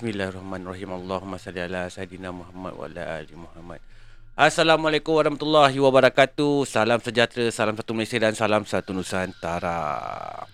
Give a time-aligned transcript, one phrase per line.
[0.00, 0.96] Bismillahirrahmanirrahim.
[0.96, 3.84] Allahumma salli ala sayidina Muhammad wa ala ali Muhammad.
[4.32, 6.64] Assalamualaikum warahmatullahi wabarakatuh.
[6.64, 10.48] Salam sejahtera, salam satu Malaysia dan salam satu Nusantara.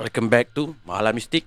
[0.00, 1.44] Welcome back to Mahala Mistik.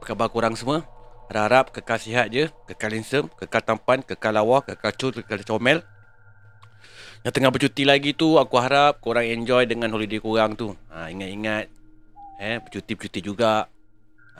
[0.00, 0.88] Apa khabar korang semua?
[1.28, 5.84] Harap-harap kekal sihat je, kekal handsome, kekal tampan, kekal lawa, kekal cul, kekal comel.
[7.20, 10.72] Yang tengah bercuti lagi tu, aku harap korang enjoy dengan holiday korang tu.
[10.88, 11.68] Ha, ingat-ingat,
[12.40, 13.68] eh, bercuti-bercuti juga.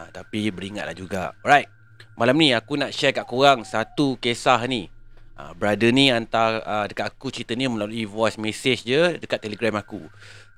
[0.00, 1.36] Ha, tapi beringatlah juga.
[1.44, 1.73] Alright.
[2.14, 4.86] Malam ni aku nak share kat korang satu kisah ni.
[5.34, 9.82] Ha, brother ni hantar uh, dekat aku cerita ni melalui voice message je dekat telegram
[9.82, 10.07] aku.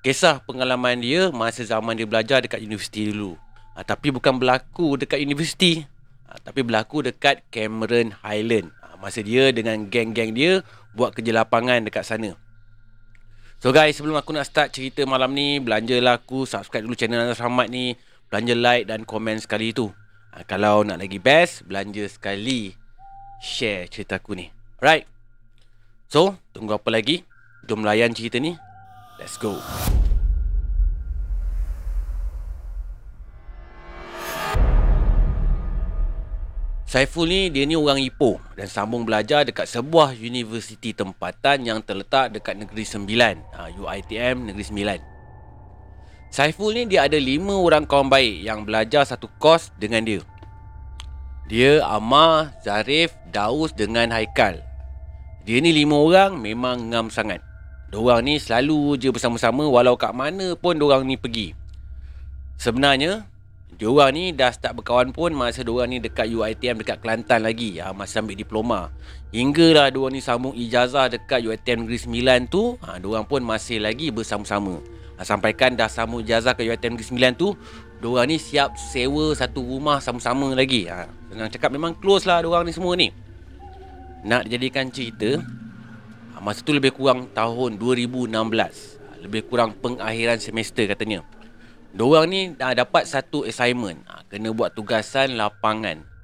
[0.05, 3.41] Kisah pengalaman dia masa zaman dia belajar dekat universiti dulu.
[3.73, 5.81] Ha, tapi bukan berlaku dekat universiti.
[6.29, 8.69] Ha, tapi berlaku dekat Cameron Highland.
[8.85, 10.61] Ha, masa dia dengan geng-geng dia
[10.93, 12.37] buat kerja lapangan dekat sana.
[13.57, 17.41] So guys, sebelum aku nak start cerita malam ni, belanjalah aku subscribe dulu channel Anas
[17.41, 17.97] Rahmat ni
[18.29, 19.89] belanja like dan komen sekali tu.
[20.37, 22.77] Ha, kalau nak lagi best, belanja sekali
[23.41, 24.53] share cerita aku ni.
[24.77, 25.09] Alright.
[26.13, 27.25] So, tunggu apa lagi?
[27.65, 28.53] Jom layan cerita ni.
[29.17, 29.57] Let's go.
[36.85, 42.37] Saiful ni dia ni orang Ipoh dan sambung belajar dekat sebuah universiti tempatan yang terletak
[42.37, 45.16] dekat Negeri Sembilan, ha, UiTM Negeri Sembilan.
[46.37, 50.21] Saiful ni dia ada lima orang kawan baik yang belajar satu kos dengan dia.
[51.49, 54.61] Dia Amar, Zarif, Daus dengan Haikal.
[55.49, 57.41] Dia ni lima orang memang ngam sangat.
[57.89, 61.57] Diorang ni selalu je bersama-sama walau kat mana pun diorang ni pergi.
[62.61, 63.25] Sebenarnya,
[63.81, 67.81] diorang ni dah start berkawan pun masa diorang ni dekat UiTM dekat Kelantan lagi.
[67.81, 68.93] Ha, masa ambil diploma.
[69.33, 74.13] Hinggalah diorang ni sambung ijazah dekat UiTM Negeri Sembilan tu, ha, diorang pun masih lagi
[74.13, 74.96] bersama-sama.
[75.25, 77.57] Sampaikan dah sambung ijazah ke UiTM Negeri Sembilan tu
[77.97, 80.85] Diorang ni siap sewa satu rumah sama-sama lagi.
[80.85, 83.09] Ha, Senang cakap memang close lah diorang ni semua ni.
[84.29, 85.41] Nak dijadikan cerita
[86.33, 91.25] ha, Masa tu lebih kurang tahun 2016 ha, Lebih kurang pengakhiran semester katanya.
[91.97, 94.05] Diorang ni dah dapat satu assignment.
[94.13, 96.16] Ha, Kena buat tugasan lapangan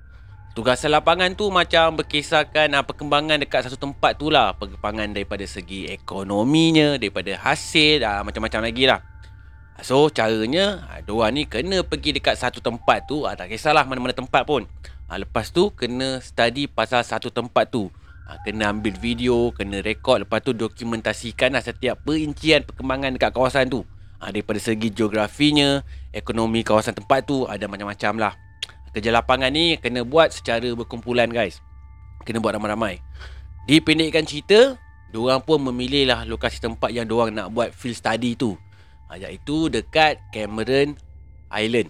[0.52, 4.52] Tugasan lapangan tu macam berkisarkan uh, perkembangan dekat satu tempat tu lah.
[4.52, 9.00] Perkembangan daripada segi ekonominya, daripada hasil, uh, macam-macam lagi lah.
[9.80, 13.24] So, caranya, uh, diorang ni kena pergi dekat satu tempat tu.
[13.24, 14.68] Uh, tak kisahlah mana-mana tempat pun.
[15.08, 17.88] Uh, lepas tu, kena study pasal satu tempat tu.
[18.28, 20.28] Uh, kena ambil video, kena rekod.
[20.28, 23.88] Lepas tu, dokumentasikan lah setiap perincian perkembangan dekat kawasan tu.
[24.20, 25.80] Uh, daripada segi geografinya,
[26.12, 28.41] ekonomi kawasan tempat tu, ada macam-macam lah
[28.92, 31.64] kerja lapangan ni kena buat secara berkumpulan guys.
[32.22, 33.00] Kena buat ramai-ramai.
[33.64, 34.76] Dipendekkan cerita,
[35.10, 38.54] diorang pun memilih lah lokasi tempat yang diorang nak buat field study tu.
[39.08, 40.96] Ha, iaitu dekat Cameron
[41.52, 41.88] Island.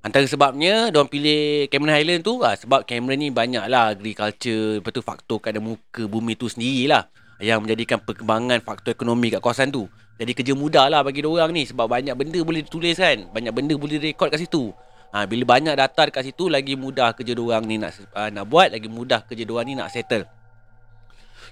[0.00, 4.92] Antara sebabnya diorang pilih Cameron Island tu ha, sebab Cameron ni banyak lah agriculture, lepas
[4.96, 7.08] tu faktor kat muka bumi tu sendirilah
[7.40, 9.88] yang menjadikan perkembangan faktor ekonomi kat kawasan tu.
[10.20, 13.24] Jadi kerja mudah lah bagi diorang ni sebab banyak benda boleh ditulis kan.
[13.32, 14.68] Banyak benda boleh rekod kat situ.
[15.10, 18.70] Ha, bila banyak data dekat situ lagi mudah kerja diorang ni nak uh, nak buat
[18.70, 20.22] lagi mudah kerja diorang ni nak settle.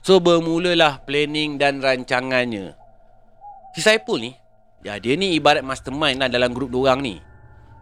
[0.07, 2.79] So bermulalah planning dan rancangannya.
[3.75, 4.33] Si Saipul ni,
[4.87, 7.19] ya dia ni ibarat mastermind lah dalam grup diorang ni.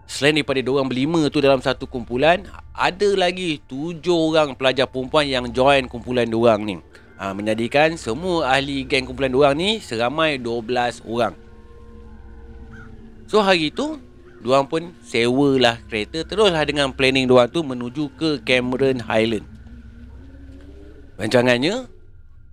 [0.09, 5.45] Selain daripada diorang berlima tu dalam satu kumpulan, ada lagi tujuh orang pelajar perempuan yang
[5.53, 6.81] join kumpulan diorang ni.
[7.21, 11.37] Ha, menjadikan semua ahli geng kumpulan diorang ni seramai 12 orang.
[13.27, 13.99] So hari tu
[14.47, 16.23] Diorang pun sewalah kereta.
[16.23, 19.43] Teruslah dengan planning diorang tu Menuju ke Cameron Highland.
[21.19, 21.91] Rancangannya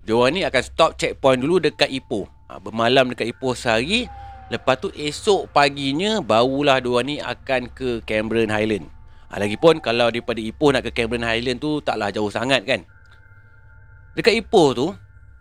[0.01, 2.25] Diorang ni akan stop checkpoint dulu Dekat Ipoh.
[2.49, 4.09] Ha, Bermalam dekat Ipoh sehari
[4.49, 8.89] Lepas tu esok paginya Barulah diorang ni akan ke Cameron Highland.
[9.29, 12.89] Ha, Lagipun kalau daripada Ipoh nak ke Cameron Highland tu Taklah jauh sangat kan.
[14.17, 14.87] Dekat Ipoh tu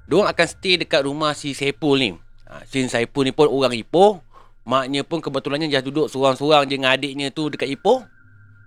[0.04, 2.12] Diorang akan stay dekat rumah si Saipul ni.
[2.44, 4.20] Ha, Si Saipul ni pun orang Ipoh
[4.62, 8.06] Maknya pun kebetulannya just duduk seorang-seorang je dengan adiknya tu dekat Ipoh.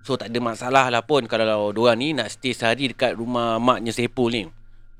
[0.03, 3.95] So tak ada masalah lah pun kalau diorang ni nak stay sehari dekat rumah maknya
[3.95, 4.44] Sepul ni.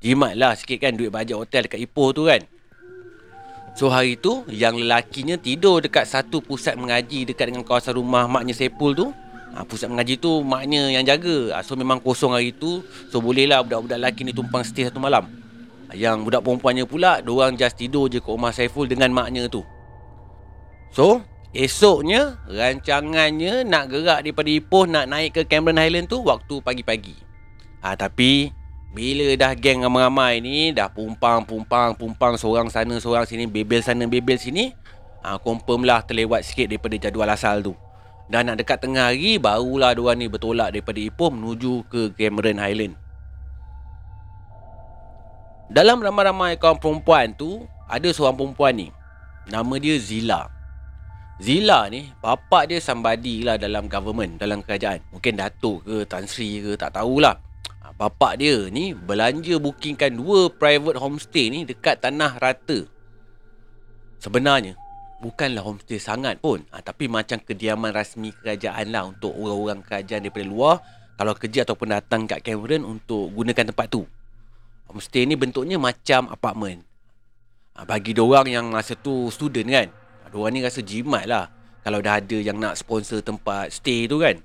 [0.00, 2.42] Jimat lah sikit kan duit bajet hotel dekat Ipoh tu kan.
[3.76, 8.56] So hari tu yang lelakinya tidur dekat satu pusat mengaji dekat dengan kawasan rumah maknya
[8.56, 9.12] Sepul tu.
[9.52, 11.52] Ha, pusat mengaji tu maknya yang jaga.
[11.52, 12.80] Ha, so memang kosong hari tu.
[13.12, 15.28] So bolehlah budak-budak lelaki ni tumpang stay satu malam.
[15.86, 19.60] Ha, yang budak perempuannya pula, diorang just tidur je kat rumah Saiful dengan maknya tu.
[20.92, 21.24] So,
[21.56, 27.16] esoknya rancangannya nak gerak daripada Ipoh nak naik ke Cameron Highland tu waktu pagi-pagi.
[27.80, 28.50] Ah ha, tapi
[28.96, 34.08] bila dah geng ramai-ramai ni dah pumpang pumpang pumpang seorang sana seorang sini bebel sana
[34.08, 34.72] bebel sini,
[35.20, 37.76] ha, confirm lah terlewat sikit daripada jadual asal tu.
[38.26, 42.98] Dan nak dekat tengah hari Barulah diorang ni bertolak daripada Ipoh Menuju ke Cameron Highland
[45.70, 48.88] Dalam ramai-ramai kaum perempuan tu Ada seorang perempuan ni
[49.46, 50.55] Nama dia Zila
[51.36, 55.04] Zila ni Bapak dia somebody lah dalam government Dalam kerajaan.
[55.12, 57.36] Mungkin Datuk ke Tan Sri ke Tak tahulah.
[57.84, 62.88] Ha, Bapak dia ni Belanja bookingkan Dua private homestay ni Dekat Tanah Rata.
[64.16, 64.80] Sebenarnya
[65.20, 66.64] bukanlah homestay sangat pun.
[66.72, 70.80] Ha, Tapi macam kediaman rasmi kerajaan lah Untuk orang-orang kerajaan daripada luar.
[71.20, 74.08] Kalau kerja ataupun datang kat Cameron Untuk gunakan tempat tu.
[74.88, 76.80] Homestay ni bentuknya macam apartment.
[77.76, 81.50] Ha, Bagi orang yang masa tu student kan Diorang ni rasa jimat lah
[81.86, 84.38] Kalau dah ada yang nak sponsor tempat stay tu kan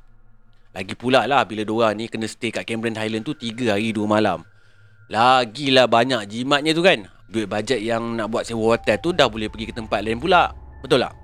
[0.75, 4.06] Lagi pula lah bila diorang ni kena stay kat Cameron Highland tu 3 hari 2
[4.06, 4.45] malam
[5.12, 9.48] Lagilah banyak jimatnya tu kan Duit bajet yang nak buat sewa hotel tu dah boleh
[9.48, 10.51] pergi ke tempat lain pula
[10.81, 11.22] Betul tak?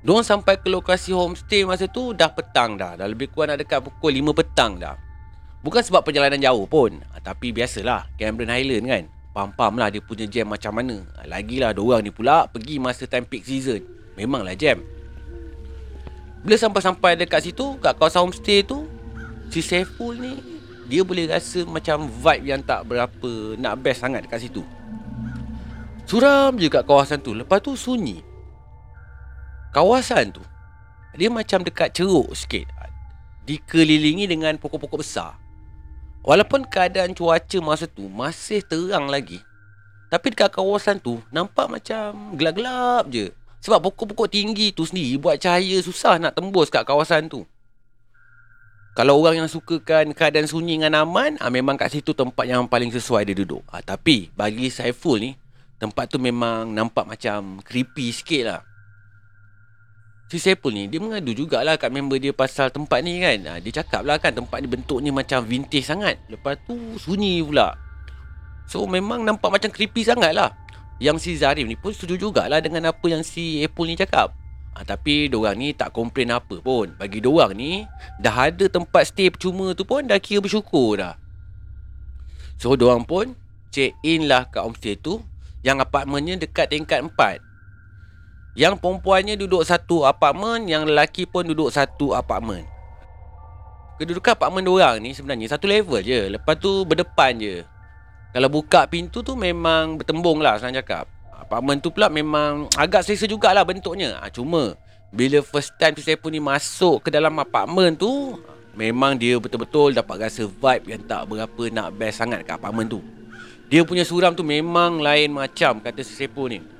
[0.00, 2.96] Diorang sampai ke lokasi homestay masa tu dah petang dah.
[2.96, 4.96] Dah lebih kurang nak dekat pukul 5 petang dah.
[5.60, 7.04] Bukan sebab perjalanan jauh pun.
[7.12, 9.04] Ha, tapi biasalah Cameron Highland kan.
[9.40, 11.00] Pam-pam lah dia punya jam macam mana.
[11.16, 13.80] Ha, lagilah diorang ni pula pergi masa time peak season.
[14.20, 14.84] Memanglah jam.
[16.44, 18.84] Bila sampai-sampai dekat situ, kat kawasan homestay tu,
[19.48, 20.36] si Saiful ni,
[20.92, 24.60] dia boleh rasa macam vibe yang tak berapa nak best sangat dekat situ.
[26.04, 27.32] Suram je kat kawasan tu.
[27.32, 28.20] Lepas tu sunyi
[29.70, 30.42] kawasan tu
[31.14, 32.66] dia macam dekat ceruk sikit
[33.46, 35.38] dikelilingi dengan pokok-pokok besar
[36.22, 39.40] walaupun keadaan cuaca masa tu masih terang lagi
[40.10, 43.30] tapi dekat kawasan tu nampak macam gelap-gelap je.
[43.62, 47.46] Sebab pokok-pokok tinggi tu sendiri buat cahaya susah nak tembus kat kawasan tu.
[48.98, 52.90] Kalau orang yang sukakan keadaan sunyi dengan aman ah, memang kat situ tempat yang paling
[52.90, 53.62] sesuai dia duduk.
[53.70, 55.30] Ah, tapi bagi Saiful ni
[55.78, 58.60] tempat tu memang nampak macam creepy sikit lah
[60.30, 63.38] Si Sepul ni Dia mengadu jugalah Kat member dia Pasal tempat ni kan.
[63.50, 66.22] Ha, Dia cakap lah kan Tempat ni bentuknya Macam vintage sangat.
[66.30, 67.74] Lepas tu Sunyi pula.
[68.70, 70.54] So memang nampak Macam creepy sangat lah
[71.02, 74.30] Yang si Zarif ni pun Setuju jugalah Dengan apa yang si Apple ni cakap.
[74.78, 76.94] Ha, Tapi Diorang ni tak komplain apa pun.
[76.94, 77.82] Bagi diorang ni
[78.22, 81.18] Dah ada tempat stay percuma tu pun Dah kira bersyukur dah.
[82.54, 83.34] So diorang pun
[83.74, 85.18] Check in lah kat homestay tu
[85.66, 87.49] Yang apartmennya dekat tingkat 4
[88.60, 92.68] yang perempuannya duduk satu apartmen Yang lelaki pun duduk satu apartmen
[94.00, 96.32] Kedudukan apartmen orang ni sebenarnya satu level je.
[96.32, 97.60] Lepas tu berdepan je.
[98.32, 101.04] Kalau buka pintu tu memang bertembung lah senang cakap.
[101.36, 104.16] Apartmen tu pula memang agak selesa jugalah bentuknya.
[104.24, 104.72] Ha, Cuma
[105.12, 108.40] bila first time tu saya pun ni masuk ke dalam apartmen tu
[108.72, 113.04] Memang dia betul-betul dapat rasa vibe yang tak berapa nak best sangat kat apartmen tu.
[113.68, 116.79] Dia punya suram tu memang lain macam kata si ni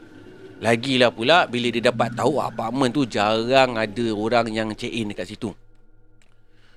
[0.60, 5.32] Lagilah pula bila dia dapat tahu apartmen tu jarang ada orang yang check in dekat
[5.32, 5.56] situ.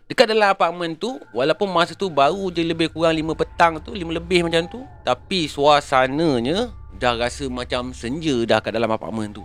[0.07, 4.07] Dekat dalam apartmen tu, walaupun masa tu baru je lebih kurang 5 petang tu, 5
[4.07, 9.43] lebih macam tu, tapi suasananya dah rasa macam senja dah kat dalam apartmen tu.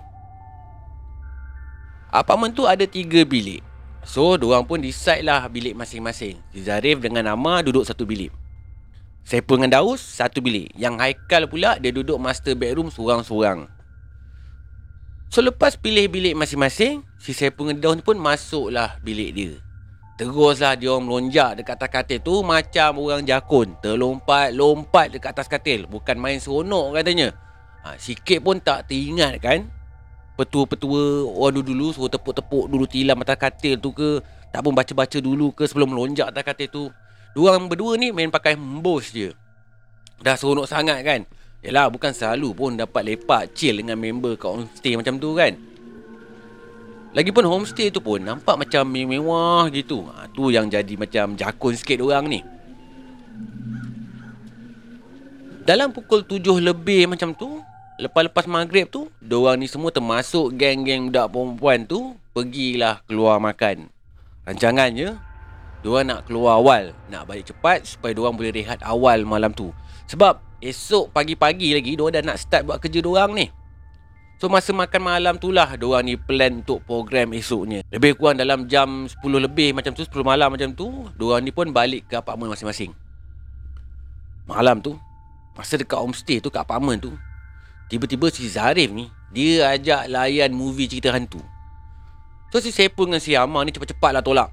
[2.14, 3.62] Apartmen tu ada 3 bilik.
[4.06, 6.38] So, diorang pun decide lah bilik masing-masing.
[6.54, 8.30] Si Zarif dengan Nama duduk satu bilik.
[9.26, 10.72] Saya pun dengan Daus, satu bilik.
[10.78, 13.77] Yang Haikal pula, dia duduk master bedroom seorang-seorang.
[15.28, 19.52] So lepas pilih bilik masing-masing Si Saiful dengan pun masuklah bilik dia.
[20.16, 23.76] Teruslah dia orang melonjak dekat atas katil tu Macam orang jakun.
[23.84, 25.84] Terlompat-lompat dekat atas katil.
[25.84, 27.36] Bukan main seronok katanya.
[27.84, 29.68] Ha, Sikit pun tak teringat kan?
[30.40, 34.24] Petua-petua orang dulu-dulu Suruh tepuk-tepuk dulu tilam atas katil tu ke?
[34.48, 36.84] Tak pun baca-baca dulu ke sebelum melonjak atas katil tu?
[37.36, 39.36] Diorang berdua ni main pakai mbos je.
[40.24, 41.28] Dah seronok sangat kan
[41.58, 45.58] Yalah bukan selalu pun dapat lepak chill dengan member kat homestay macam tu kan.
[47.16, 50.06] Lagipun homestay tu pun nampak macam mewah gitu.
[50.06, 52.40] Ha, Tu yang jadi macam jakun sikit orang ni.
[55.66, 57.60] Dalam pukul tujuh lebih macam tu
[58.00, 63.92] Lepas-lepas maghrib tu Diorang ni semua termasuk geng-geng budak perempuan tu Pergilah keluar makan.
[64.48, 65.20] Rancangannya
[65.84, 69.68] Diorang nak keluar awal Nak balik cepat Supaya diorang boleh rehat awal malam tu.
[70.08, 73.46] Sebab Esok pagi-pagi lagi Diorang dah nak start buat kerja diorang ni.
[74.38, 77.86] So masa makan malam tu lah Diorang ni plan untuk program esoknya.
[77.94, 81.70] Lebih kurang dalam jam 10 lebih macam tu 10 malam macam tu Diorang ni pun
[81.70, 82.90] balik ke apartmen masing-masing.
[84.50, 84.98] Malam tu
[85.54, 87.14] Masa dekat homestay tu kat apartmen tu
[87.86, 91.38] Tiba-tiba si Zarif ni Dia ajak layan movie cerita hantu.
[92.50, 94.50] So si Sepul dengan si Amar ni cepat-cepat lah tolak.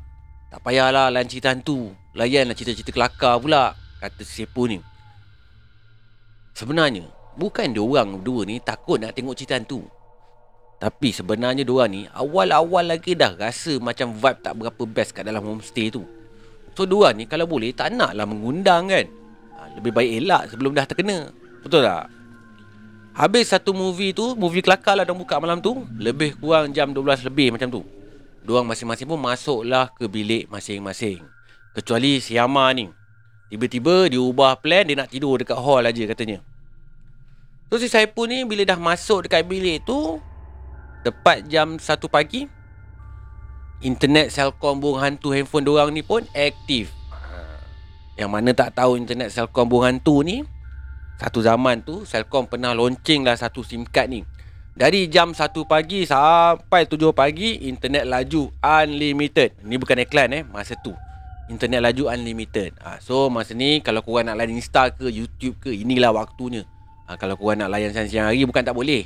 [0.54, 1.90] Tak payahlah layan cerita hantu.
[2.14, 4.80] Layanlah cerita-cerita kelakar pula Kata si Sepul ni
[6.56, 9.84] Sebenarnya Bukan dia orang berdua ni Takut nak tengok cerita tu
[10.76, 15.42] Tapi sebenarnya dua ni awal-awal lagi dah rasa macam vibe tak berapa best kat dalam
[15.42, 16.04] homestay tu.
[16.76, 19.08] So dua ni kalau boleh tak naklah mengundang kan.
[19.56, 21.32] Ha, lebih baik elak sebelum dah terkena.
[21.64, 22.12] Betul tak?
[23.16, 25.88] Habis satu movie tu, movie kelakar lah dia buka malam tu.
[25.96, 27.82] Lebih kurang jam 12 lebih macam tu.
[28.44, 31.24] Diorang masing-masing pun masuklah ke bilik masing-masing.
[31.72, 32.92] Kecuali si Yama ni.
[33.46, 36.42] Tiba-tiba dia ubah plan, dia nak tidur dekat hall aja katanya.
[37.70, 40.22] So si Saipul ni bila dah masuk dekat bilik tu,
[41.06, 42.50] Tepat jam 1 pagi
[43.86, 46.90] Internet Celcom burung hantu handphone diorang ni pun aktif.
[48.18, 50.42] Yang mana tak tahu internet Celcom burung hantu ni
[51.22, 54.26] Satu zaman tu Celcom pernah launching lah satu SIM card ni.
[54.74, 59.62] Dari jam 1 pagi sampai 7 pagi Internet laju unlimited.
[59.62, 60.98] Ni bukan iklan eh masa tu
[61.46, 62.74] Internet laju unlimited.
[62.82, 66.66] Ha, So masa ni kalau korang nak layan Insta ke YouTube ke Inilah waktunya.
[67.06, 69.06] Ha, Kalau korang nak layan siang-siang hari bukan tak boleh.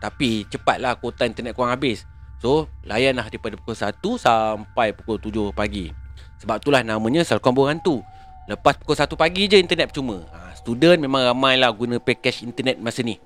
[0.00, 2.08] Tapi cepatlah kuota internet korang habis.
[2.40, 5.92] So layanlah daripada pukul 1 sampai pukul 7 pagi.
[6.40, 8.00] Sebab itulah namanya Celcom Hantu
[8.48, 10.24] Lepas pukul 1 pagi je internet percuma.
[10.32, 13.20] Ha, Student memang ramai lah guna package internet masa ni.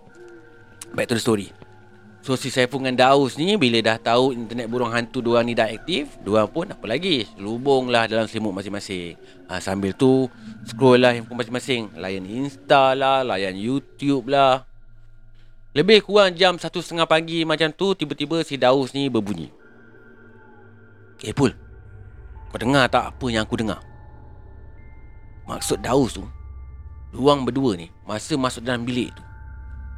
[0.94, 1.63] Back to the story
[2.24, 5.68] So si Saiful dengan Daus ni Bila dah tahu internet burung hantu dua ni dah
[5.68, 7.28] aktif Dua pun apa lagi?
[7.36, 9.20] Lubung lah dalam selimut masing-masing.
[9.44, 10.32] Ha, Sambil tu
[10.64, 11.92] Scroll lah handphone masing-masing.
[12.00, 14.64] Layan Insta lah Layan YouTube lah.
[15.76, 19.52] Lebih kurang jam satu setengah pagi macam tu Tiba-tiba si Daus ni berbunyi.
[21.20, 21.52] Eh Pul
[22.48, 23.84] Kau dengar tak apa yang aku dengar?
[25.44, 26.24] Maksud Daus tu
[27.12, 29.33] Luang berdua ni Masa masuk dalam bilik tu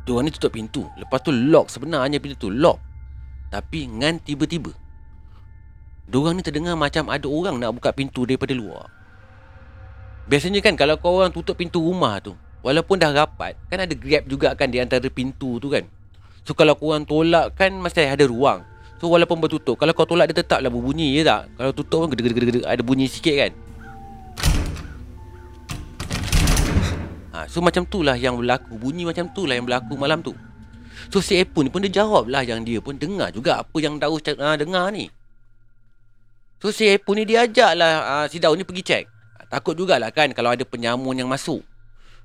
[0.06, 0.86] Diorang ni tutup pintu.
[0.94, 2.78] Lepas tu lock sebenarnya pintu tu Lock.
[3.50, 4.70] Tapi ngan tiba-tiba
[6.06, 8.86] Diorang ni terdengar macam ada orang nak buka pintu daripada luar.
[10.30, 14.26] Biasanya kan kalau kau orang tutup pintu rumah tu Walaupun dah rapat Kan ada gap
[14.26, 15.82] juga kan Di antara pintu tu kan.
[16.46, 18.62] So kalau korang tolak kan Mesti ada ruang.
[19.02, 21.42] So walaupun bertutup Kalau kau tolak dia tetaplah berbunyi ya tak?
[21.58, 23.65] Kalau tutup pun gede-gede Ada bunyi sikit kan
[27.36, 28.80] ha, So macam tu lah yang berlaku.
[28.80, 30.32] Bunyi macam tu lah yang berlaku malam tu.
[31.12, 34.00] So si Epun ni pun dia jawab lah Yang dia pun dengar juga Apa yang
[34.00, 35.12] Daus uh, dengar ni.
[36.58, 39.04] So si Epun ni dia ajak lah uh, Si Daus ni pergi cek
[39.52, 41.62] Takut jugalah kan Kalau ada penyamun yang masuk.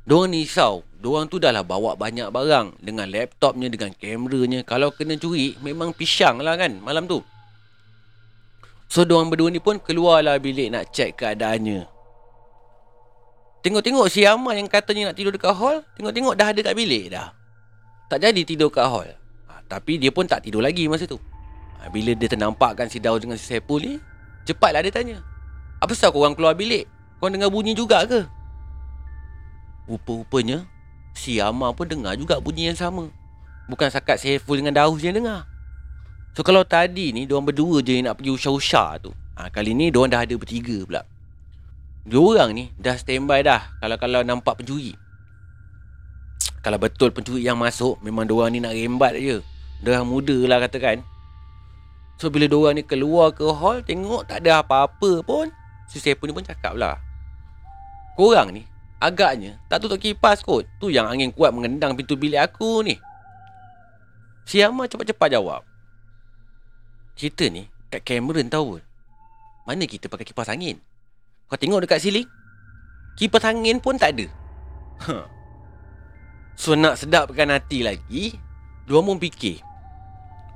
[0.02, 0.82] Diorang ni risau.
[0.98, 4.66] Diorang tu dah lah bawa banyak barang Dengan laptopnya Dengan kameranya.
[4.66, 7.22] Kalau kena curi Memang pisang lah kan Malam tu.
[8.90, 12.01] So diorang berdua ni pun Keluarlah bilik nak cek keadaannya
[13.62, 17.30] Tengok-tengok si Amal yang katanya nak tidur dekat hall Tengok-tengok dah ada kat bilik dah.
[18.10, 19.06] Tak jadi tidur kat hall.
[19.48, 21.22] Ha, Tapi dia pun tak tidur lagi masa tu.
[21.78, 23.94] Ha, Bila dia ternampakkan si Daud dengan si Sepul ni
[24.50, 25.22] Cepatlah dia tanya.
[25.78, 26.90] Apa sebab korang keluar bilik?
[27.22, 28.26] Korang dengar bunyi juga ke?
[29.86, 30.66] Rupa-rupanya
[31.14, 33.14] Si Amar pun dengar juga bunyi yang sama.
[33.70, 35.46] Bukan sakat Saiful dengan Daus yang dengar.
[36.34, 39.14] So kalau tadi ni Diorang berdua je yang nak pergi usah-usah tu.
[39.38, 41.06] Ha, Kali ni diorang dah ada bertiga pula
[42.02, 43.78] Diorang ni dah standby dah.
[43.78, 44.98] Kalau-kalau nampak pencuri.
[46.62, 49.46] Kalau betul pencuri yang masuk Memang diorang ni nak rembat je.
[49.86, 51.06] Diorang muda lah katakan.
[52.18, 55.50] So bila diorang ni keluar ke hall Tengok tak ada apa-apa pun
[55.90, 56.98] Si Saiful ni pun cakap lah.
[58.18, 58.66] Korang ni
[59.02, 60.66] Agaknya tak tutup kipas kot.
[60.78, 62.98] Tu yang angin kuat mengendang pintu bilik aku ni.
[64.46, 65.62] Si Amar cepat-cepat jawab.
[67.18, 68.82] Kita ni kat Cameron tahu
[69.66, 70.82] Mana kita pakai kipas angin
[71.52, 72.28] Kau tengok dekat siling
[73.20, 74.26] Kipas angin pun tak ada.
[75.04, 75.28] Huh.
[76.56, 78.40] So nak sedapkan hati lagi
[78.88, 79.60] Dua pun fikir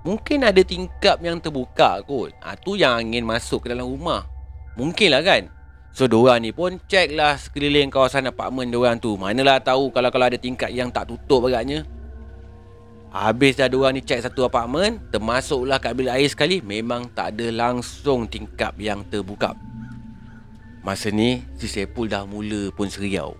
[0.06, 2.30] Mungkin ada tingkap yang terbuka kot.
[2.46, 4.30] Ha, Tu yang angin masuk ke dalam rumah.
[4.78, 5.50] Mungkin lah kan?
[5.98, 9.18] So diorang ni pun check lah sekeliling kawasan apartmen diorang tu.
[9.18, 11.90] Manalah tahu kalau-kalau ada tingkat yang tak tutup agaknya.
[13.10, 17.48] Habis dah diorang ni check satu apartmen Termasuklah kat bilik air sekali Memang tak ada
[17.48, 19.56] langsung tingkap yang terbuka
[20.86, 23.34] Masa ni si Sepul dah mula pun seriau.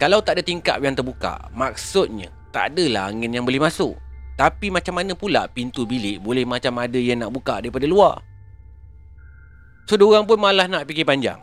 [0.00, 3.92] Kalau tak ada tingkap yang terbuka Maksudnya tak adalah angin yang boleh masuk.
[4.40, 8.24] Tapi macam mana pula pintu bilik boleh macam ada yang nak buka daripada luar?
[9.84, 11.36] So diorang pun malah nak fikir panjang.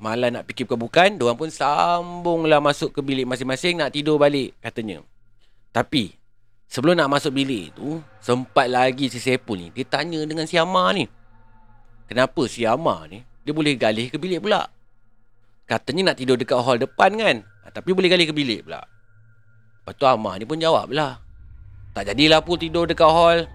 [0.00, 5.04] Malah nak fikir bukan-bukan Diorang pun sambunglah masuk ke bilik masing-masing Nak tidur balik katanya.
[5.76, 6.16] Tapi
[6.72, 10.96] Sebelum nak masuk bilik tu Sempat lagi si Sepul ni Dia tanya dengan si Amar
[10.96, 11.04] ni.
[12.08, 14.68] Kenapa si Amar ni Dia boleh galih ke bilik pula.
[15.64, 17.36] Katanya nak tidur dekat hall depan kan?
[17.64, 18.82] Ha, Tapi boleh galih ke bilik pula.
[18.82, 21.22] Lepas tu Amar ni pun jawab lah.
[21.96, 23.48] Tak jadilah pun tidur dekat hall.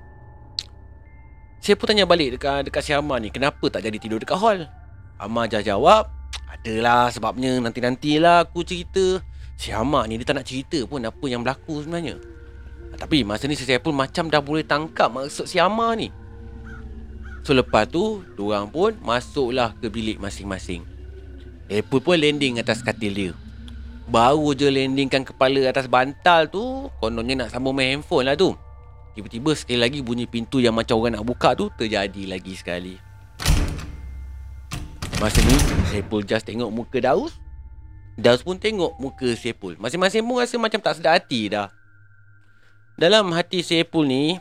[1.61, 4.69] Saya pun tanya balik dekat, dekat si Amar ni Kenapa tak jadi tidur dekat hall?
[5.17, 6.05] Amar jah jawab
[6.45, 9.23] Adalah sebabnya nanti-nantilah aku cerita.
[9.55, 12.19] Si Hamak ni dia tak nak cerita pun apa yang berlaku sebenarnya.
[12.95, 16.11] Tapi masa ni si Saiful macam dah boleh tangkap maksud si Amar ni
[17.45, 20.81] So lepas tu Diorang pun masuklah ke bilik masing-masing.
[21.69, 23.31] Apple pun landing atas katil dia.
[24.09, 26.61] Baru je landingkan kepala atas bantal tu
[27.01, 28.53] Kononnya nak sambung main handphone lah tu.
[29.17, 32.97] Tiba-tiba sekali lagi bunyi pintu yang macam orang nak buka tu Terjadi lagi sekali.
[35.21, 35.57] Masa ni
[35.93, 37.37] Sepul just tengok muka Daus.
[38.17, 41.69] Daus pun tengok muka Sepul Masing-masing pun rasa macam tak sedar hati dah.
[42.97, 44.37] Dalam hati Sepul ni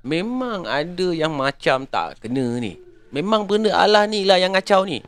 [0.00, 2.80] Memang ada yang macam tak kena ni.
[3.12, 5.04] Memang benda Allah ni lah yang kacau ni.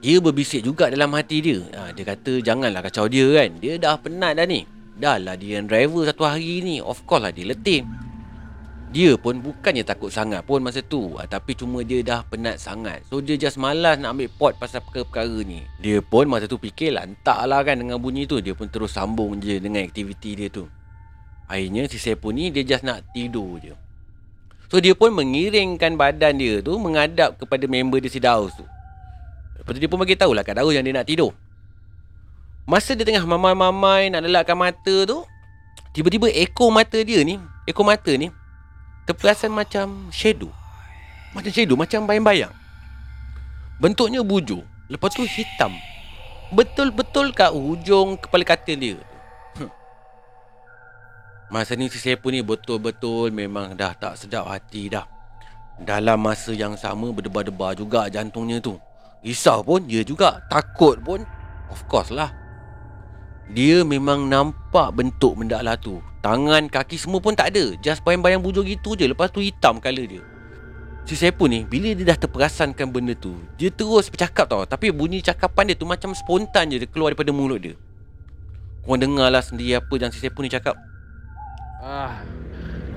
[0.00, 1.60] Dia berbisik juga dalam hati dia.
[1.76, 3.60] Ha, Dia kata janganlah kacau dia kan?
[3.60, 4.64] Dia dah penat dah ni.
[4.96, 6.80] Dah lah dia yang driver satu hari ni.
[6.80, 7.84] Of course lah dia letih.
[8.88, 11.12] Dia pun bukannya takut sangat pun masa tu.
[11.20, 13.04] Ah, Tapi cuma dia dah penat sangat.
[13.12, 15.60] So dia just malas nak ambil pot pasal perkara-perkara ni.
[15.76, 18.40] Dia pun masa tu fikir lantak lah kan dengan bunyi tu.
[18.40, 20.77] Dia pun terus sambung je dengan aktiviti dia tu
[21.48, 23.72] Akhirnya si Sepo ni dia just nak tidur je
[24.68, 28.68] So dia pun mengiringkan badan dia tu Menghadap kepada member dia si Daus tu
[29.56, 31.32] Lepas tu dia pun bagi tahulah kat Daus yang dia nak tidur
[32.68, 35.24] Masa dia tengah mamai-mamai nak lelakkan mata tu
[35.96, 38.28] Tiba-tiba ekor mata dia ni Ekor mata ni
[39.08, 40.52] terperasan macam shadow.
[41.32, 42.52] Macam shadow, macam bayang-bayang.
[43.80, 44.60] Bentuknya bujur.
[44.92, 45.72] Lepas tu hitam.
[46.52, 48.96] Betul-betul kat hujung kepala katil dia.
[51.48, 55.08] Masa ni si Sepu ni betul-betul memang dah tak sedap hati dah.
[55.80, 58.76] Dalam masa yang sama berdebar-debar juga jantungnya tu.
[59.24, 60.44] Risau pun dia juga.
[60.52, 61.24] Takut pun.
[61.72, 62.28] Of course lah.
[63.48, 68.44] Dia memang nampak bentuk benda lah tu Tangan, kaki semua pun tak ada Just bayang-bayang
[68.44, 70.20] bujur gitu je Lepas tu hitam colour dia
[71.08, 75.24] Si Sepul ni Bila dia dah terperasankan benda tu Dia terus bercakap tau Tapi bunyi
[75.24, 77.72] cakapan dia tu Macam spontan je Dia keluar daripada mulut dia
[78.84, 80.76] Korang dengar lah sendiri Apa yang si Sepul ni cakap
[81.78, 82.26] Ah,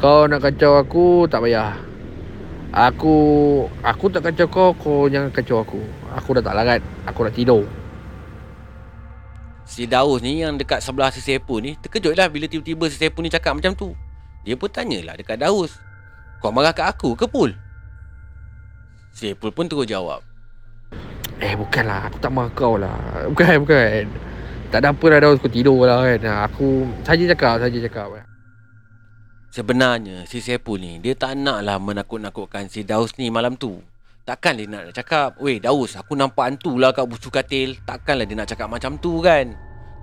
[0.02, 1.78] Kau nak kacau aku Tak payah.
[2.74, 3.14] Aku
[3.86, 5.82] Aku tak kacau kau Kau jangan kacau aku.
[6.18, 7.70] Aku dah tak larat Aku dah tidur.
[9.70, 13.22] Si Daus ni yang dekat sebelah si Sepul ni Terkejut lah bila tiba-tiba si Sepul
[13.22, 13.94] ni cakap macam tu.
[14.42, 15.78] Dia pun tanyalah dekat Daus
[16.42, 17.54] Kau marah kat aku ke Pul?
[19.14, 20.26] Si Sepul pun terus jawab
[21.38, 22.98] Eh bukanlah Aku tak marah kau lah.
[23.30, 24.10] Bukan bukan.
[24.74, 26.50] Tak ada apa lah Daus Kau tidur lah kan.
[26.50, 28.31] Aku Saja cakap Saja cakap
[29.52, 33.84] Sebenarnya si Sepul ni Dia tak nak lah menakut-nakutkan si Daus ni malam tu.
[34.24, 37.76] Takkan dia nak cakap Weh Daus aku nampak hantu lah kat busu katil.
[37.84, 39.52] Takkanlah dia nak cakap macam tu kan?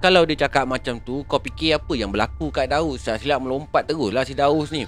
[0.05, 3.09] Kalau dia cakap macam tu Kau fikir apa yang berlaku kat Daus?
[3.09, 4.85] Saya silap melompat terus lah si Daus ni.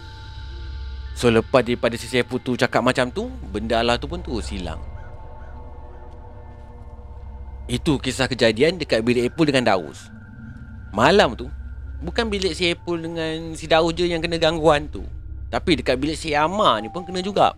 [1.17, 4.85] So lepas daripada si Sepu tu cakap macam tu Benda Allah tu pun terus hilang.
[7.65, 10.13] Itu kisah kejadian dekat bilik Apple dengan Daus.
[10.93, 11.49] Malam tu
[12.01, 15.05] Bukan bilik si Apple dengan si Daus je yang kena gangguan tu.
[15.53, 17.53] Tapi dekat bilik si Amar ni pun kena juga.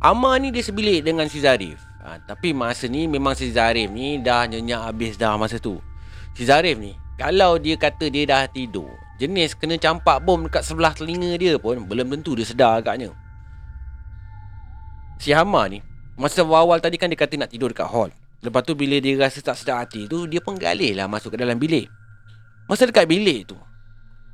[0.00, 1.76] Amar ni dia sebilik dengan si Zarif.
[2.00, 5.76] Ha, Tapi masa ni memang si Zarif ni dah nyenyak habis dah masa tu.
[6.32, 8.88] Si Zarif ni Kalau dia kata dia dah tidur
[9.20, 13.12] Jenis kena campak bom dekat sebelah telinga dia pun Belum tentu dia sedar agaknya.
[15.20, 15.84] Si Amar ni
[16.16, 18.08] Masa awal tadi kan dia kata nak tidur dekat hall.
[18.40, 21.44] Lepas tu bila dia rasa tak sedar hati tu Dia pun galih lah masuk ke
[21.44, 21.99] dalam bilik
[22.70, 23.58] Masa dekat bilik tu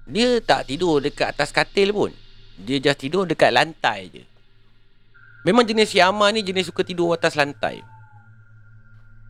[0.04, 2.12] Dia tak tidur dekat atas katil pun
[2.60, 4.36] Dia just tidur dekat lantai je
[5.46, 7.78] Memang jenis si Amar ni jenis suka tidur atas lantai.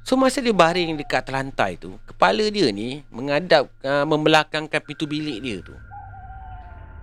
[0.00, 5.44] So masa dia baring dekat lantai tu, kepala dia ni menghadap uh, membelakangkan pintu bilik
[5.44, 5.76] dia tu.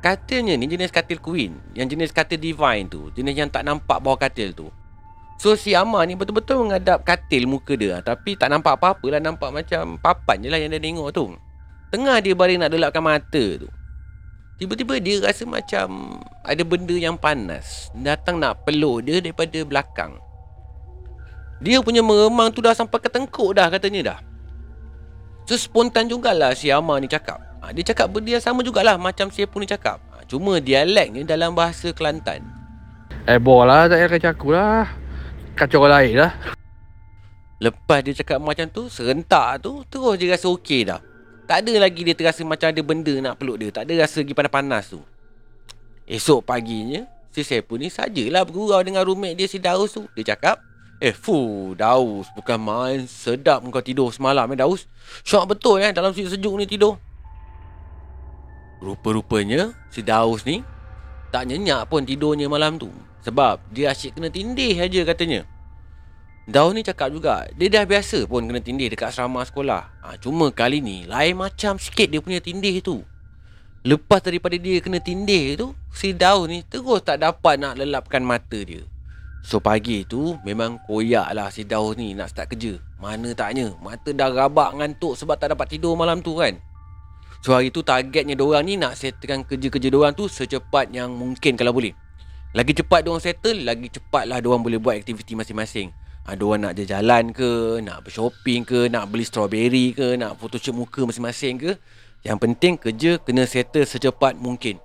[0.01, 4.17] Katilnya ni jenis katil queen, yang jenis katil divine tu, jenis yang tak nampak bawah
[4.17, 4.73] katil tu.
[5.37, 9.49] So si Amar ni betul-betul menghadap katil muka dia Tapi tak nampak apa-apa lah Nampak
[9.49, 11.35] macam papan je lah yang dia tengok tu
[11.93, 13.69] Tengah dia baring nak delapkan mata tu
[14.57, 20.21] Tiba-tiba dia rasa macam ada benda yang panas datang nak peluk dia daripada belakang.
[21.59, 24.19] Dia punya meremang tu dah sampai ke tengkuk dah katanya dah.
[25.49, 27.41] So spontan jugalah si Amar ni cakap.
[27.59, 29.99] Ha, dia cakap benda yang sama jugalah macam si pun ni cakap.
[30.13, 32.45] Ha, cuma dialeknya dalam bahasa Kelantan.
[33.27, 34.85] Eh bola tak payah kacau aku lah.
[35.59, 36.31] Kacau orang lain lah.
[37.59, 40.99] Lepas dia cakap macam tu, serentak tu, terus dia rasa okey dah.
[41.53, 43.69] Tak ada lagi dia terasa macam ada benda nak peluk dia.
[43.69, 45.05] Tak ada rasa lagi panas-panas tu.
[46.09, 50.09] Esok paginya, si Sepul ni sajalah bergurau dengan roommate dia si Daus tu.
[50.17, 50.57] Dia cakap,
[50.97, 54.89] Eh fu, Daus bukan main sedap kau tidur semalam eh Daus.
[55.21, 56.97] Syok betul eh dalam sejuk ni tidur.
[58.81, 60.65] Rupa-rupanya si Daus ni
[61.29, 62.89] tak nyenyak pun tidurnya malam tu.
[63.29, 65.45] Sebab dia asyik kena tindih aja katanya.
[66.43, 69.87] Daun ni cakap juga Dia dah biasa pun kena tindih dekat asrama sekolah.
[70.03, 72.99] Ha, Cuma kali ni Lain macam sikit dia punya tindih tu.
[73.87, 78.59] Lepas daripada dia kena tindih tu Si Daus ni terus tak dapat nak lelapkan mata
[78.59, 78.83] dia.
[79.43, 82.75] So pagi tu memang koyak lah si Daus ni nak start kerja.
[82.99, 86.59] Mana taknya Mata dah rabak ngantuk sebab tak dapat tidur malam tu kan.
[87.43, 91.71] So hari tu targetnya diorang ni nak settlekan kerja-kerja diorang tu secepat yang mungkin kalau
[91.71, 91.95] boleh.
[92.51, 96.79] Lagi cepat diorang settle, lagi cepat lah diorang boleh buat aktiviti masing-masing ha, Diorang nak
[96.79, 101.71] jalan ke, nak bershopping ke, nak beli strawberry ke, nak photoshoot muka masing-masing ke.
[102.23, 104.79] Yang penting kerja kena settle secepat mungkin.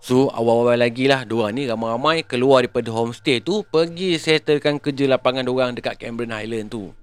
[0.00, 5.44] So awal-awal lagi lah Diorang ni ramai-ramai keluar daripada homestay tu Pergi settlekan kerja lapangan
[5.44, 6.96] diorang dekat Cameron Highland tu.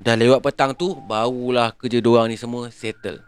[0.00, 3.20] Dah lewat petang tu Barulah kerja diorang ni semua settle.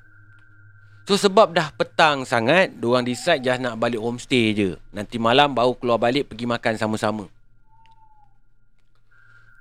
[1.05, 4.81] So sebab dah petang sangat Diorang decide just nak balik homestay je.
[4.89, 7.29] Nanti malam baru keluar balik pergi makan sama-sama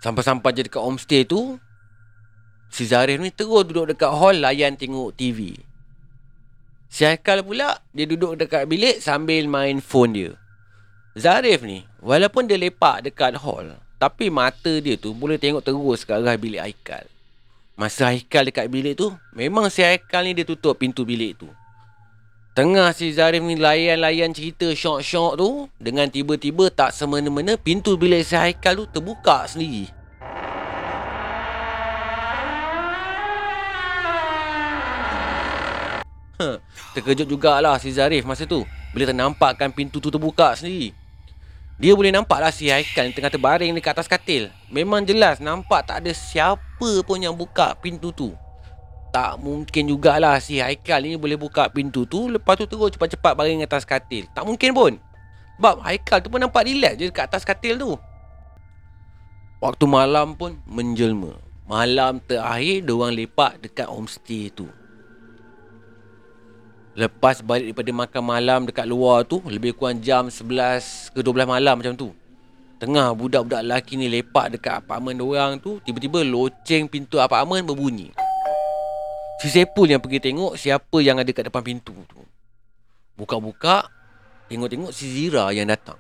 [0.04, 1.60] Sampai-sampai je dekat homestay tu
[2.76, 5.56] Si Zarif ni terus duduk dekat hall layan tengok TV.
[6.92, 10.32] Si Haikal pula, dia duduk dekat bilik sambil main phone dia.
[11.16, 16.12] Zarif ni, walaupun dia lepak dekat hall, tapi mata dia tu boleh tengok terus ke
[16.12, 17.08] arah bilik Haikal.
[17.80, 21.48] Masa Haikal dekat bilik tu, memang si Haikal ni dia tutup pintu bilik tu.
[22.56, 28.32] Tengah si Zarif ni layan-layan cerita syok-syok tu, dengan tiba-tiba tak semena-mena pintu bilik si
[28.32, 29.92] Haikal tu terbuka sendiri.
[36.40, 36.64] Ha,
[36.96, 38.64] terkejut jugalah si Zarif masa tu.
[38.96, 40.96] Bila ternampakkan pintu tu terbuka sendiri.
[41.76, 44.48] Dia boleh nampak lah si Haikal tengah terbaring dekat atas katil.
[44.72, 48.32] Memang jelas nampak tak ada siapa pun yang buka pintu tu
[49.16, 53.64] Tak mungkin jugalah si Haikal ni boleh buka pintu tu Lepas tu terus cepat-cepat baring
[53.64, 54.28] atas katil.
[54.36, 54.92] Tak mungkin pun.
[55.56, 57.96] Sebab Haikal tu pun nampak relax je dekat atas katil tu.
[59.64, 61.32] Waktu malam pun menjelma.
[61.64, 64.68] Malam terakhir diorang lepak dekat homestay tu.
[67.00, 71.80] Lepas balik daripada makan malam dekat luar tu Lebih kurang jam 11 ke 12 malam
[71.80, 72.12] macam tu.
[72.84, 78.12] Tengah budak-budak lelaki ni lepak dekat apartmen orang tu Tiba-tiba loceng pintu apartmen berbunyi
[79.36, 82.24] Si Sepul yang pergi tengok siapa yang ada kat depan pintu tu.
[83.20, 83.92] Buka-buka
[84.46, 85.98] Tengok-tengok si Zira yang datang.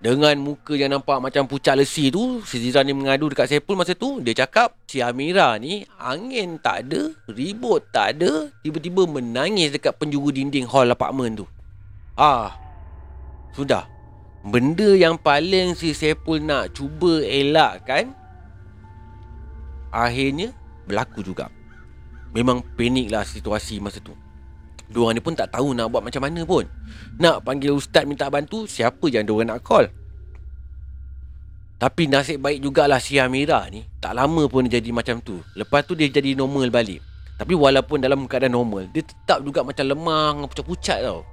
[0.00, 3.92] Dengan muka yang nampak macam pucat lesi tu Si Zira ni mengadu dekat Sepul masa
[3.92, 4.22] tu.
[4.24, 10.32] Dia cakap Si Amira ni Angin tak ada Ribut tak ada Tiba-tiba menangis dekat penjuru
[10.32, 11.46] dinding hall apartmen tu.
[12.16, 12.56] Ah
[13.52, 13.84] Sudah.
[14.40, 18.16] Benda yang paling si Sepul nak cuba elakkan
[19.92, 20.56] Akhirnya
[20.88, 21.59] Berlaku juga
[22.30, 24.14] Memang panik lah situasi masa tu.
[24.90, 26.66] Diorang ni pun tak tahu nak buat macam mana pun.
[27.18, 29.86] Nak panggil ustaz minta bantu Siapa yang diorang nak call?
[31.80, 33.86] Tapi nasib baik jugalah si Amira ni.
[34.02, 35.38] Tak lama pun dia jadi macam tu.
[35.54, 37.02] Lepas tu dia jadi normal balik.
[37.40, 41.24] Tapi walaupun dalam keadaan normal Dia tetap juga macam lemah Pucat-pucat tau.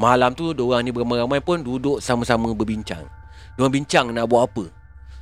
[0.00, 3.04] Malam tu diorang ni beramai-ramai pun Duduk sama-sama berbincang.
[3.58, 4.79] Diorang bincang nak buat apa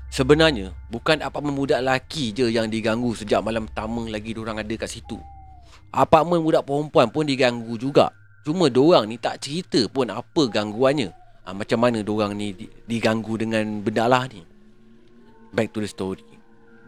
[0.09, 4.89] Sebenarnya Bukan apa budak lelaki je yang diganggu Sejak malam pertama lagi diorang ada kat
[4.89, 5.21] situ
[5.89, 8.13] Apartmen budak perempuan pun diganggu juga.
[8.45, 11.09] Cuma diorang ni tak cerita pun apa gangguannya.
[11.49, 12.53] Ha, macam mana diorang ni
[12.85, 14.45] diganggu dengan benda lah ni.
[15.53, 16.25] Back to the story.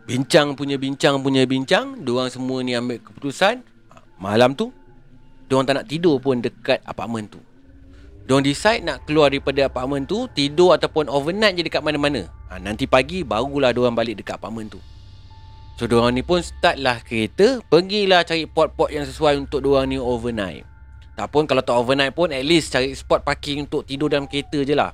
[0.04, 2.04] Bincang punya bincang punya bincang.
[2.04, 3.64] Diorang semua ni ambil keputusan.
[3.88, 4.68] Ha, malam tu.
[5.48, 7.40] Diorang tak nak tidur pun dekat apartmen tu.
[8.28, 10.28] Diorang decide nak keluar daripada apartmen tu.
[10.36, 12.28] Tidur ataupun overnight je dekat mana-mana.
[12.50, 14.82] Ha, nanti pagi barulah diorang balik dekat apartmen tu.
[15.78, 19.96] So diorang ni pun start lah kereta Pergilah cari pot-pot yang sesuai untuk diorang ni
[19.96, 20.66] overnight.
[21.16, 24.60] Tak pun kalau tak overnight pun At least cari spot parking untuk tidur dalam kereta
[24.60, 24.92] je lah.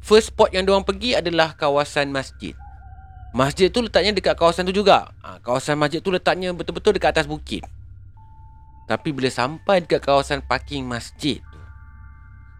[0.00, 2.56] First spot yang diorang pergi adalah kawasan masjid.
[3.34, 5.10] Masjid tu letaknya dekat kawasan tu juga.
[5.20, 7.66] Ha, Kawasan masjid tu letaknya betul-betul dekat atas bukit.
[8.84, 11.60] Tapi bila sampai dekat kawasan parking masjid tu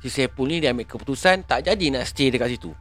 [0.01, 2.73] Si Sepul ni dia ambil keputusan tak jadi nak stay dekat situ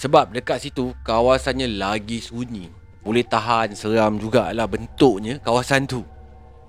[0.00, 6.04] sebab dekat situ kawasannya lagi sunyi boleh tahan seram jugalah bentuknya kawasan tu.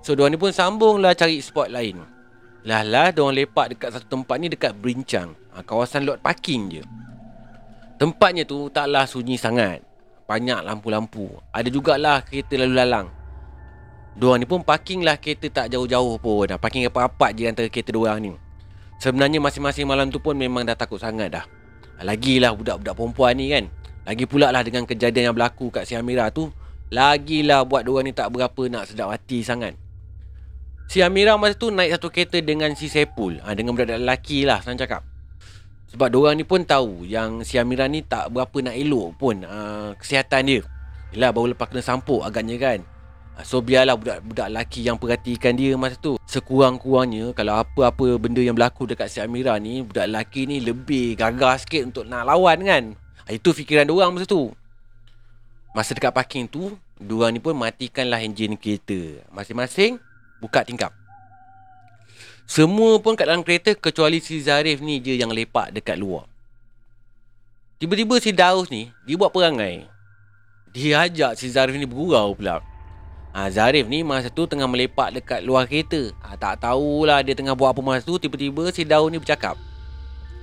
[0.00, 2.00] So diorang ni pun sambung lah cari spot lain.
[2.64, 5.36] Lah lah diorang lepak dekat satu tempat ni dekat Berincang.
[5.52, 6.82] Ha, kawasan lot parking je.
[8.00, 9.84] Tempatnya tu taklah sunyi sangat.
[10.24, 11.28] Banyak lampu-lampu.
[11.52, 13.08] Ada jugalah kereta lalu lalang.
[14.16, 16.48] Diorang ni pun parking lah kereta tak jauh-jauh pun.
[16.48, 18.32] Ha, parking apa-apa je antara kereta diorang ni.
[18.96, 21.44] Sebenarnya masing-masing malam tu pun memang dah takut sangat dah.
[22.00, 23.68] Lagilah budak-budak perempuan ni kan.
[24.08, 26.50] Lagi pula lah dengan kejadian yang berlaku kat si Amira tu
[26.92, 29.72] Lagilah buat diorang ni tak berapa nak sedap hati sangat.
[30.92, 33.40] Si Amira masa tu naik satu kereta dengan si Sepul.
[33.40, 35.00] Ha, Dengan budak lelaki lah senang cakap.
[35.88, 39.96] Sebab diorang ni pun tahu yang si Amira ni tak berapa nak elok pun uh,
[39.96, 40.60] Kesihatan dia.
[41.16, 42.84] Yelah baru lepas kena sampuk agaknya kan.
[42.84, 42.91] Ah,
[43.40, 46.20] So biarlah budak-budak lelaki yang perhatikan dia masa tu.
[46.28, 51.56] Sekurang-kurangnya Kalau apa-apa benda yang berlaku dekat si Amira ni Budak lelaki ni lebih gagah
[51.56, 52.84] sikit untuk nak lawan kan?
[53.24, 54.52] Ah, Itu fikiran diorang masa tu.
[55.72, 59.24] Masa dekat parking tu Diorang ni pun matikanlah enjin kereta.
[59.32, 59.96] Masing-masing
[60.38, 60.92] buka tingkap.
[62.44, 66.28] Semua pun kat dalam kereta Kecuali si Zarif ni je yang lepak dekat luar.
[67.80, 69.88] Tiba-tiba si Daus ni Dia buat perangai.
[70.76, 72.71] Dia ajak si Zarif ni bergurau pula
[73.32, 76.12] Ha, Zarif ni masa tu tengah melepak dekat luar kereta.
[76.20, 78.20] Ha, tak tahulah dia tengah buat apa masa tu.
[78.20, 79.56] Tiba-tiba si Daun ni bercakap.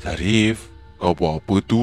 [0.02, 1.82] Zarif, kau buat apa tu?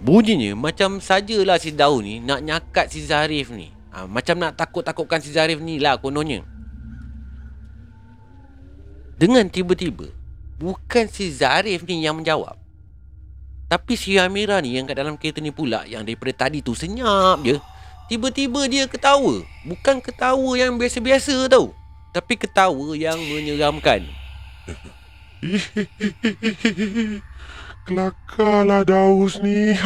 [0.00, 3.68] Bunyinya macam sajalah si Daun ni nak nyakat si Zarif ni.
[3.92, 6.40] Ha, macam nak takut-takutkan si Zarif ni lah kononnya.
[9.18, 10.08] Dengan tiba-tiba,
[10.56, 12.56] bukan si Zarif ni yang menjawab.
[13.68, 17.44] Tapi si Amira ni yang kat dalam kereta ni pula yang daripada tadi tu senyap
[17.44, 17.60] je.
[18.08, 19.44] Tiba-tiba dia ketawa.
[19.68, 21.76] Bukan ketawa yang biasa-biasa tau.
[22.16, 24.08] Tapi ketawa yang menyeramkan.
[27.88, 29.72] Kelakarlah Daus ni.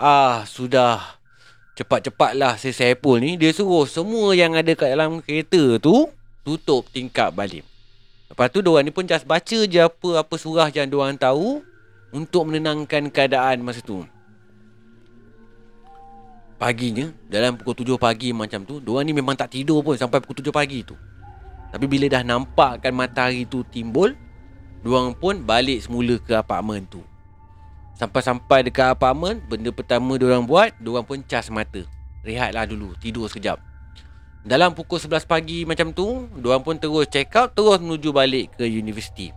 [0.00, 1.20] Ah, sudah.
[1.76, 3.36] Cepat-cepatlah si Saipul ni.
[3.36, 6.08] Dia suruh semua yang ada kat dalam kereta tu
[6.40, 7.68] tutup tingkap balik.
[8.32, 11.60] Lepas tu diorang ni pun just baca je apa-apa surah yang diorang tahu
[12.16, 14.08] untuk menenangkan keadaan masa tu.
[16.60, 20.44] Paginya, dalam pukul 7 pagi macam tu, diorang ni memang tak tidur pun sampai pukul
[20.44, 20.92] 7 pagi tu.
[21.72, 24.12] Tapi bila dah nampakkan matahari tu timbul,
[24.84, 27.00] diorang pun balik semula ke apartmen tu.
[27.96, 31.80] Sampai-sampai dekat apartmen, benda pertama diorang buat, diorang pun cas mata.
[32.28, 33.56] Rehatlah dulu, tidur sekejap.
[34.44, 38.68] Dalam pukul 11 pagi macam tu, diorang pun terus check out, terus menuju balik ke
[38.68, 39.32] universiti.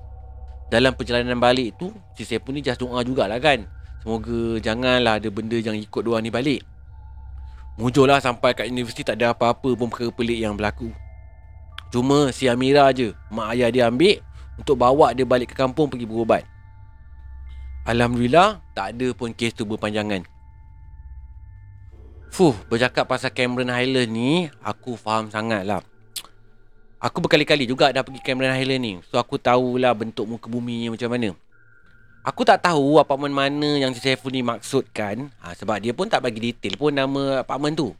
[0.68, 1.88] Dalam perjalanan balik tu,
[2.20, 3.64] si Sepul ni just doa jugalah kan.
[4.04, 6.73] Semoga janganlah ada benda yang ikut diorang ni balik.
[7.74, 10.94] Mujurlah sampai kat universiti tak ada apa-apa pun perkara pelik yang berlaku.
[11.90, 14.22] Cuma si Amira je, mak ayah dia ambil
[14.58, 16.46] untuk bawa dia balik ke kampung pergi berubat.
[17.84, 20.24] Alhamdulillah, tak ada pun kes tu berpanjangan.
[22.34, 25.86] Fuh, bercakap pasal Cameron Highland ni, aku faham sangat lah.
[26.98, 28.94] Aku berkali-kali juga dah pergi Cameron Highland ni.
[29.06, 31.36] So, aku tahulah bentuk muka bumi macam mana.
[32.24, 35.28] Aku tak tahu apartmen mana yang si Saiful ni maksudkan.
[35.44, 37.92] Ha, sebab dia pun tak bagi detail pun nama apartmen tu.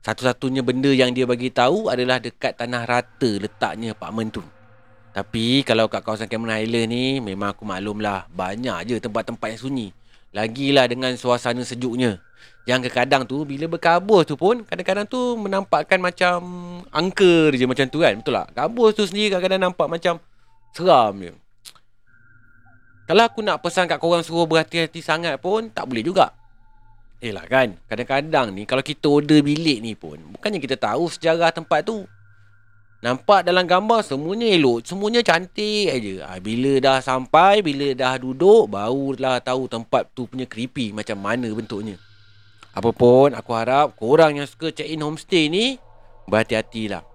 [0.00, 4.40] Satu-satunya benda yang dia bagi tahu adalah dekat tanah rata letaknya apartmen tu.
[5.12, 9.60] Tapi kalau kat kawasan Cameron Highland ni memang aku maklum lah banyak je tempat-tempat yang
[9.60, 9.88] sunyi.
[10.32, 12.24] Lagilah dengan suasana sejuknya.
[12.64, 16.40] Yang kadang tu bila berkabus tu pun kadang-kadang tu menampakkan macam
[16.88, 18.16] angker je macam tu kan.
[18.16, 18.48] Betul tak?
[18.56, 20.16] Kabus tu sendiri kadang-kadang nampak macam
[20.72, 21.36] seram je.
[23.08, 26.36] Kalau aku nak pesan kat korang suruh berhati-hati sangat pun tak boleh juga.
[27.24, 31.48] Eh lah kan, kadang-kadang ni kalau kita order bilik ni pun bukannya kita tahu sejarah
[31.48, 32.04] tempat tu.
[32.98, 36.14] Nampak dalam gambar semuanya elok, semuanya cantik aja.
[36.28, 41.46] Ha, bila dah sampai, bila dah duduk, barulah tahu tempat tu punya creepy macam mana
[41.54, 41.94] bentuknya.
[42.74, 45.78] Apapun, aku harap korang yang suka check-in homestay ni
[46.26, 47.06] berhati-hatilah.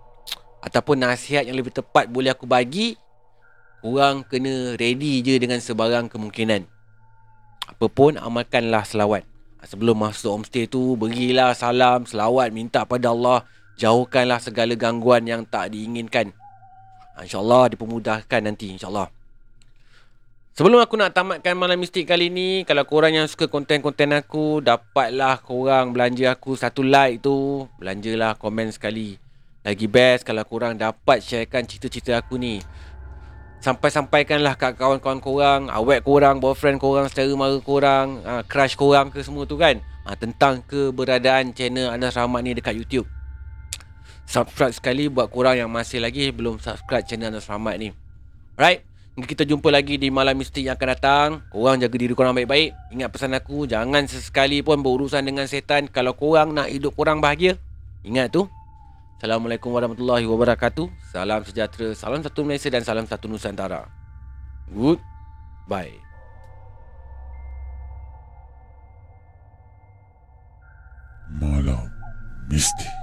[0.64, 2.96] Ataupun nasihat yang lebih tepat boleh aku bagi,
[3.84, 6.64] korang kena ready je dengan sebarang kemungkinan.
[7.68, 9.28] Apapun, amalkanlah selawat.
[9.68, 13.44] Sebelum masuk homestay tu, berilah salam, selawat, minta pada Allah
[13.74, 16.30] Jauhkanlah segala gangguan yang tak diinginkan.
[17.18, 19.10] InsyaAllah dipermudahkan nanti insyaAllah.
[20.54, 25.42] Sebelum aku nak tamatkan malam mistik kali ni, kalau korang yang suka konten-konten aku, dapatlah
[25.42, 27.66] korang belanja aku satu like tu.
[27.82, 29.18] Belanjalah komen sekali.
[29.66, 32.62] Lagi best kalau korang dapat sharekan cerita-cerita aku ni.
[33.64, 39.24] Sampai-sampaikanlah kat kawan-kawan korang, awet korang, boyfriend korang, saudara mara korang, uh, crush korang ke
[39.24, 39.80] semua tu kan.
[40.04, 43.08] Uh, tentang keberadaan channel Anas Rahmat ni dekat YouTube
[44.34, 47.94] subscribe sekali buat korang yang masih lagi belum subscribe channel Anas Rahmat ni.
[48.58, 51.30] Alright, kita jumpa lagi di malam mistik yang akan datang.
[51.54, 52.74] Korang jaga diri korang baik-baik.
[52.94, 57.62] Ingat pesan aku, jangan sesekali pun berurusan dengan setan kalau korang nak hidup korang bahagia.
[58.02, 58.50] Ingat tu.
[59.20, 60.90] Assalamualaikum warahmatullahi wabarakatuh.
[61.14, 63.86] Salam sejahtera, salam satu Malaysia dan salam satu Nusantara.
[64.72, 64.98] Good.
[65.70, 66.00] Bye.
[71.38, 71.90] Malam
[72.50, 73.03] mistik.